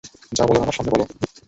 [0.31, 1.05] যা বলার আমার সামনে বলো।